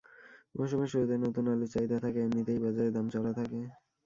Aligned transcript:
মৌসুমের 0.55 0.89
শুরুতে 0.91 1.15
নতুন 1.17 1.45
আলুর 1.47 1.71
চাহিদা 1.73 1.97
থাকায় 1.99 2.25
এমনিতেই 2.25 2.59
বাজারে 2.63 2.89
দাম 2.95 3.05
চড়া 3.13 3.31
থাকে। 3.39 3.59